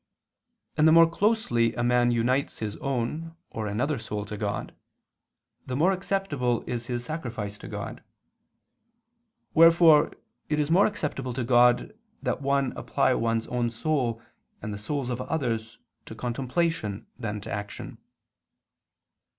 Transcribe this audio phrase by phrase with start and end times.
[0.77, 4.73] And the more closely a man unites his own or another's soul to God,
[5.67, 8.03] the more acceptable is his sacrifice to God;
[9.53, 10.11] wherefore
[10.49, 11.93] it is more acceptable to God
[12.23, 14.19] that one apply one's own soul
[14.59, 15.77] and the souls of others
[16.07, 17.99] to contemplation than to action.